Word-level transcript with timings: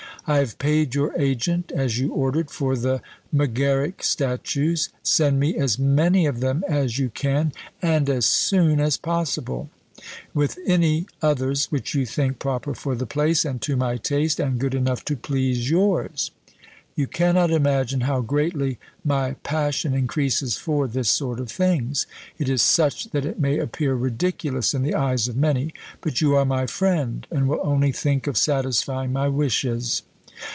"I 0.27 0.37
have 0.37 0.59
paid 0.59 0.93
your 0.93 1.19
agent, 1.19 1.71
as 1.75 1.97
you 1.97 2.11
ordered, 2.13 2.51
for 2.51 2.75
the 2.77 3.01
Megaric 3.33 4.03
statues; 4.03 4.89
send 5.01 5.39
me 5.39 5.57
as 5.57 5.79
many 5.79 6.27
of 6.27 6.41
them 6.41 6.63
as 6.69 6.99
you 6.99 7.09
can, 7.09 7.51
and 7.81 8.07
as 8.07 8.27
soon 8.27 8.79
as 8.79 8.97
possible, 8.97 9.71
with 10.31 10.59
any 10.67 11.07
others 11.23 11.65
which 11.71 11.95
you 11.95 12.05
think 12.05 12.37
proper 12.37 12.75
for 12.75 12.93
the 12.93 13.07
place, 13.07 13.43
and 13.43 13.63
to 13.63 13.75
my 13.75 13.97
taste, 13.97 14.39
and 14.39 14.59
good 14.59 14.75
enough 14.75 15.03
to 15.05 15.17
please 15.17 15.71
yours. 15.71 16.29
You 16.95 17.07
cannot 17.07 17.49
imagine 17.49 18.01
how 18.01 18.21
greatly 18.21 18.77
my 19.03 19.33
passion 19.41 19.95
increases 19.95 20.55
for 20.55 20.87
this 20.87 21.09
sort 21.09 21.39
of 21.39 21.49
things; 21.49 22.05
it 22.37 22.47
is 22.47 22.61
such 22.61 23.05
that 23.09 23.25
it 23.25 23.39
may 23.39 23.57
appear 23.57 23.95
ridiculous 23.95 24.75
in 24.75 24.83
the 24.83 24.93
eyes 24.95 25.27
of 25.27 25.35
many; 25.35 25.73
but 25.99 26.21
you 26.21 26.35
are 26.35 26.45
my 26.45 26.67
friend, 26.67 27.25
and 27.31 27.47
will 27.49 27.59
only 27.63 27.91
think 27.91 28.27
of 28.27 28.37
satisfying 28.37 29.11
my 29.11 29.27
wishes." 29.27 30.03